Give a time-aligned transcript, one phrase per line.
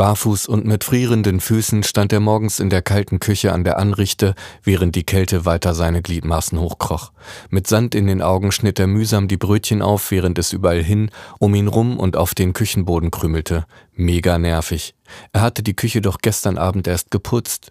[0.00, 4.34] Barfuß und mit frierenden Füßen stand er morgens in der kalten Küche an der Anrichte,
[4.62, 7.12] während die Kälte weiter seine Gliedmaßen hochkroch.
[7.50, 11.10] Mit Sand in den Augen schnitt er mühsam die Brötchen auf, während es überall hin,
[11.38, 13.66] um ihn rum und auf den Küchenboden krümelte.
[13.92, 14.94] Mega nervig.
[15.34, 17.70] Er hatte die Küche doch gestern Abend erst geputzt.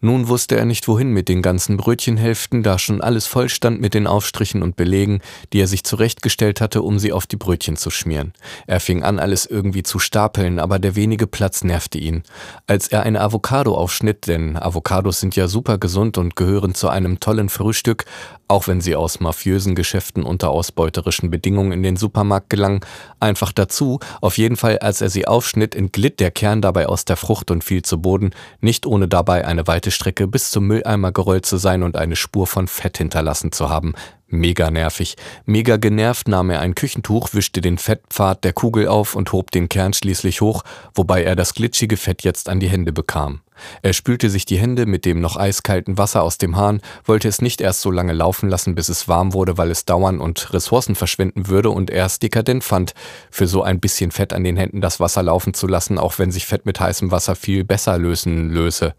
[0.00, 3.94] Nun wusste er nicht wohin mit den ganzen Brötchenhälften, da schon alles voll stand mit
[3.94, 5.20] den Aufstrichen und Belegen,
[5.52, 8.32] die er sich zurechtgestellt hatte, um sie auf die Brötchen zu schmieren.
[8.66, 12.22] Er fing an, alles irgendwie zu stapeln, aber der wenige Platz nervte ihn.
[12.66, 17.20] Als er eine Avocado aufschnitt, denn Avocados sind ja super gesund und gehören zu einem
[17.20, 18.04] tollen Frühstück,
[18.50, 22.80] auch wenn sie aus mafiösen Geschäften unter ausbeuterischen Bedingungen in den Supermarkt gelangen,
[23.20, 27.16] einfach dazu, auf jeden Fall als er sie aufschnitt, entglitt der Kern dabei aus der
[27.16, 31.46] Frucht und fiel zu Boden, nicht ohne dabei eine weite Strecke bis zum Mülleimer gerollt
[31.46, 33.94] zu sein und eine Spur von Fett hinterlassen zu haben.
[34.30, 35.16] Mega nervig.
[35.44, 39.68] Mega genervt nahm er ein Küchentuch, wischte den Fettpfad der Kugel auf und hob den
[39.68, 40.62] Kern schließlich hoch,
[40.94, 43.40] wobei er das glitschige Fett jetzt an die Hände bekam.
[43.82, 47.42] Er spülte sich die Hände mit dem noch eiskalten Wasser aus dem Hahn, wollte es
[47.42, 50.94] nicht erst so lange laufen lassen, bis es warm wurde, weil es dauern und Ressourcen
[50.94, 52.94] verschwenden würde und er es dekadent fand,
[53.32, 56.30] für so ein bisschen Fett an den Händen das Wasser laufen zu lassen, auch wenn
[56.30, 58.94] sich Fett mit heißem Wasser viel besser lösen löse.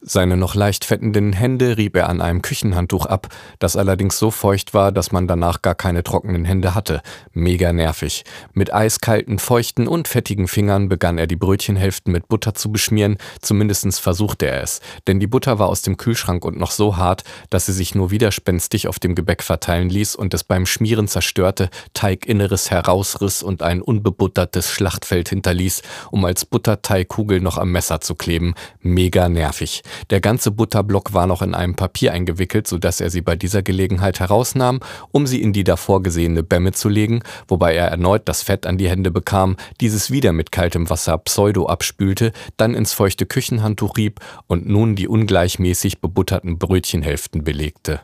[0.00, 4.74] Seine noch leicht fettenden Hände rieb er an einem Küchenhandtuch ab, das allerdings so feucht
[4.74, 7.00] war, dass man danach gar keine trockenen Hände hatte.
[7.32, 8.24] Mega nervig.
[8.52, 13.84] Mit eiskalten, feuchten und fettigen Fingern begann er die Brötchenhälften mit Butter zu beschmieren, zumindest
[13.98, 17.66] versuchte er es, denn die Butter war aus dem Kühlschrank und noch so hart, dass
[17.66, 22.70] sie sich nur widerspenstig auf dem Gebäck verteilen ließ und es beim Schmieren zerstörte, Teiginneres
[22.70, 28.54] herausriss und ein unbebuttertes Schlachtfeld hinterließ, um als Butterteigkugel noch am Messer zu kleben.
[28.80, 29.82] Mega nervig nervig.
[30.10, 34.20] Der ganze Butterblock war noch in einem Papier eingewickelt, sodass er sie bei dieser Gelegenheit
[34.20, 34.80] herausnahm,
[35.12, 38.78] um sie in die davor gesehene Bämme zu legen, wobei er erneut das Fett an
[38.78, 44.20] die Hände bekam, dieses wieder mit kaltem Wasser pseudo abspülte, dann ins feuchte Küchenhandtuch rieb
[44.46, 48.00] und nun die ungleichmäßig bebutterten Brötchenhälften belegte.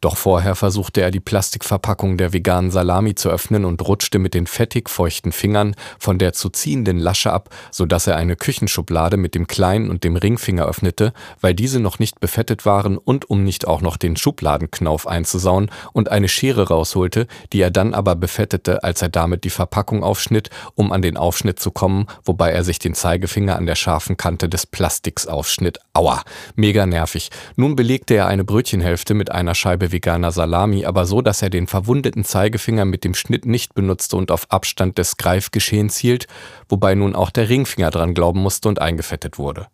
[0.00, 4.46] Doch vorher versuchte er die Plastikverpackung der veganen Salami zu öffnen und rutschte mit den
[4.46, 9.34] fettig feuchten Fingern von der zu ziehenden Lasche ab, so dass er eine Küchenschublade mit
[9.34, 13.66] dem kleinen und dem Ringfinger öffnete, weil diese noch nicht befettet waren und um nicht
[13.66, 19.02] auch noch den Schubladenknauf einzusauen und eine Schere rausholte, die er dann aber befettete, als
[19.02, 22.94] er damit die Verpackung aufschnitt, um an den Aufschnitt zu kommen, wobei er sich den
[22.94, 25.78] Zeigefinger an der scharfen Kante des Plastiks aufschnitt.
[25.92, 26.22] Aua,
[26.54, 27.30] mega nervig.
[27.56, 31.66] Nun belegte er eine Brötchenhälfte mit einer Scheibe veganer Salami, aber so, dass er den
[31.66, 36.26] verwundeten Zeigefinger mit dem Schnitt nicht benutzte und auf Abstand des Greifgeschehens hielt,
[36.68, 39.66] wobei nun auch der Ringfinger dran glauben musste und eingefettet wurde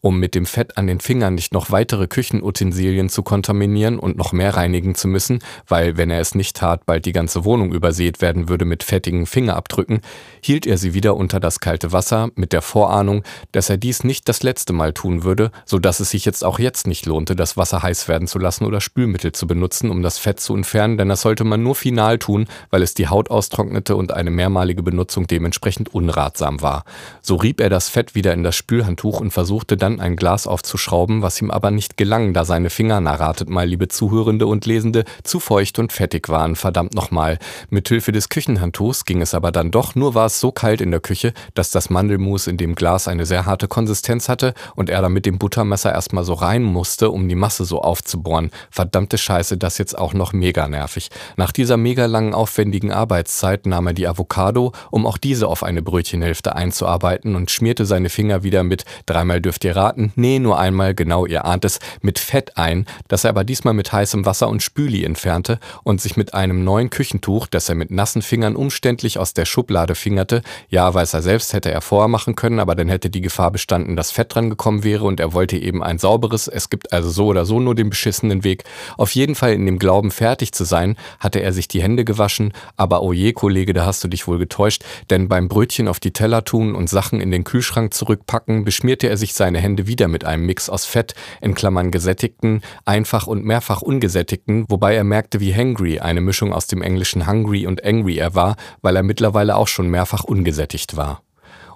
[0.00, 4.32] um mit dem Fett an den Fingern nicht noch weitere Küchenutensilien zu kontaminieren und noch
[4.32, 8.20] mehr reinigen zu müssen, weil, wenn er es nicht tat, bald die ganze Wohnung übersät
[8.20, 10.00] werden würde mit fettigen Fingerabdrücken,
[10.40, 14.28] hielt er sie wieder unter das kalte Wasser mit der Vorahnung, dass er dies nicht
[14.28, 17.56] das letzte Mal tun würde, so dass es sich jetzt auch jetzt nicht lohnte, das
[17.56, 21.08] Wasser heiß werden zu lassen oder Spülmittel zu benutzen, um das Fett zu entfernen, denn
[21.08, 25.26] das sollte man nur final tun, weil es die Haut austrocknete und eine mehrmalige Benutzung
[25.26, 26.84] dementsprechend unratsam war.
[27.20, 30.46] So rieb er das Fett wieder in das Spülhandtuch und versuchte versuchte dann ein Glas
[30.46, 34.66] aufzuschrauben, was ihm aber nicht gelang, da seine Finger, na ratet mal, liebe Zuhörende und
[34.66, 37.38] Lesende, zu feucht und fettig waren, verdammt nochmal.
[37.70, 40.92] Mit Hilfe des Küchenhandtuchs ging es aber dann doch, nur war es so kalt in
[40.92, 45.02] der Küche, dass das Mandelmus in dem Glas eine sehr harte Konsistenz hatte und er
[45.02, 48.52] da mit dem Buttermesser erstmal so rein musste, um die Masse so aufzubohren.
[48.70, 51.10] Verdammte Scheiße, das jetzt auch noch mega nervig.
[51.36, 55.82] Nach dieser mega langen aufwendigen Arbeitszeit nahm er die Avocado, um auch diese auf eine
[55.82, 60.94] Brötchenhälfte einzuarbeiten und schmierte seine Finger wieder mit dreimal dürft ihr raten, nee, nur einmal,
[60.94, 64.62] genau, ihr ahnt es, mit Fett ein, das er aber diesmal mit heißem Wasser und
[64.62, 69.32] Spüli entfernte und sich mit einem neuen Küchentuch, das er mit nassen Fingern umständlich aus
[69.32, 73.08] der Schublade fingerte, ja, weiß er selbst, hätte er vorher machen können, aber dann hätte
[73.08, 76.68] die Gefahr bestanden, dass Fett dran gekommen wäre und er wollte eben ein sauberes, es
[76.68, 78.64] gibt also so oder so nur den beschissenen Weg.
[78.98, 82.52] Auf jeden Fall in dem Glauben, fertig zu sein, hatte er sich die Hände gewaschen,
[82.76, 86.12] aber oh je, Kollege, da hast du dich wohl getäuscht, denn beim Brötchen auf die
[86.12, 90.24] Teller tun und Sachen in den Kühlschrank zurückpacken, beschmierte er sich seine Hände wieder mit
[90.24, 95.54] einem Mix aus Fett, in Klammern gesättigten, einfach und mehrfach ungesättigten, wobei er merkte, wie
[95.54, 99.68] hangry, eine Mischung aus dem englischen hungry und angry er war, weil er mittlerweile auch
[99.68, 101.22] schon mehrfach ungesättigt war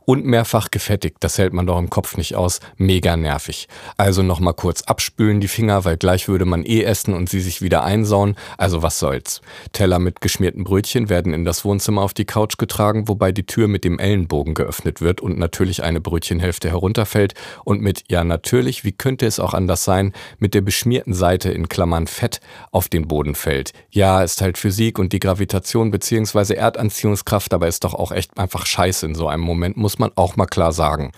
[0.05, 1.17] und mehrfach gefettigt.
[1.21, 2.61] Das hält man doch im Kopf nicht aus.
[2.77, 3.69] Mega nervig.
[3.97, 7.63] Also nochmal kurz abspülen die Finger, weil gleich würde man eh essen und sie sich
[7.63, 8.37] wieder einsauen.
[8.59, 9.41] Also was soll's.
[9.73, 13.69] Teller mit geschmierten Brötchen werden in das Wohnzimmer auf die Couch getragen, wobei die Tür
[13.69, 17.35] mit dem Ellenbogen geöffnet wird und natürlich eine Brötchenhälfte herunterfällt
[17.65, 21.69] und mit, ja natürlich, wie könnte es auch anders sein, mit der beschmierten Seite in
[21.69, 22.41] Klammern Fett
[22.71, 23.73] auf den Boden fällt.
[23.91, 26.55] Ja, ist halt Physik und die Gravitation bzw.
[26.55, 30.11] Erdanziehungskraft, aber ist doch auch echt einfach scheiße in so einem Moment, muss muss man
[30.17, 31.13] auch mal klar sagen.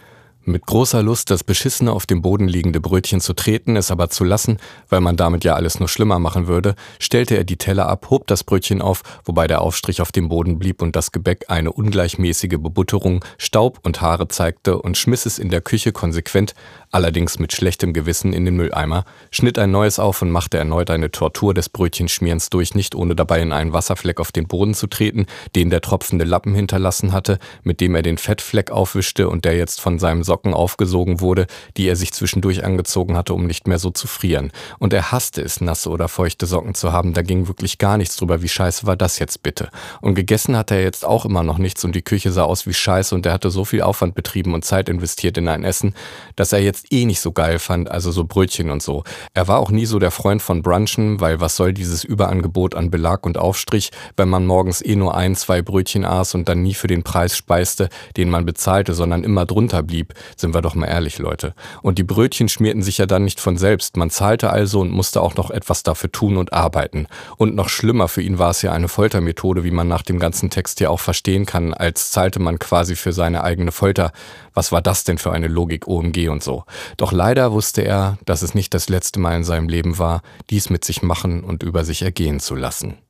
[0.46, 4.24] Mit großer Lust, das beschissene auf dem Boden liegende Brötchen zu treten, es aber zu
[4.24, 4.58] lassen,
[4.90, 8.26] weil man damit ja alles nur schlimmer machen würde, stellte er die Teller ab, hob
[8.26, 12.58] das Brötchen auf, wobei der Aufstrich auf dem Boden blieb und das Gebäck eine ungleichmäßige
[12.58, 16.54] Bebutterung, Staub und Haare zeigte und schmiss es in der Küche konsequent,
[16.90, 21.10] allerdings mit schlechtem Gewissen, in den Mülleimer, schnitt ein neues auf und machte erneut eine
[21.10, 25.24] Tortur des Brötchenschmierens durch, nicht ohne dabei in einen Wasserfleck auf den Boden zu treten,
[25.56, 29.80] den der tropfende Lappen hinterlassen hatte, mit dem er den Fettfleck aufwischte und der jetzt
[29.80, 31.46] von seinem Socken aufgesogen wurde,
[31.76, 34.50] die er sich zwischendurch angezogen hatte, um nicht mehr so zu frieren.
[34.80, 37.14] Und er hasste es, nasse oder feuchte Socken zu haben.
[37.14, 38.42] Da ging wirklich gar nichts drüber.
[38.42, 39.70] Wie scheiße war das jetzt bitte?
[40.00, 42.74] Und gegessen hatte er jetzt auch immer noch nichts und die Küche sah aus wie
[42.74, 45.94] scheiße und er hatte so viel Aufwand betrieben und Zeit investiert in ein Essen,
[46.34, 49.04] dass er jetzt eh nicht so geil fand, also so Brötchen und so.
[49.34, 52.90] Er war auch nie so der Freund von Brunchen, weil was soll dieses Überangebot an
[52.90, 56.74] Belag und Aufstrich, wenn man morgens eh nur ein, zwei Brötchen aß und dann nie
[56.74, 60.12] für den Preis speiste, den man bezahlte, sondern immer drunter blieb.
[60.36, 61.54] Sind wir doch mal ehrlich, Leute.
[61.82, 63.96] Und die Brötchen schmierten sich ja dann nicht von selbst.
[63.96, 67.06] Man zahlte also und musste auch noch etwas dafür tun und arbeiten.
[67.36, 70.50] Und noch schlimmer, für ihn war es ja eine Foltermethode, wie man nach dem ganzen
[70.50, 74.12] Text ja auch verstehen kann, als zahlte man quasi für seine eigene Folter.
[74.52, 76.64] Was war das denn für eine Logik OMG und so?
[76.96, 80.70] Doch leider wusste er, dass es nicht das letzte Mal in seinem Leben war, dies
[80.70, 83.03] mit sich machen und über sich ergehen zu lassen.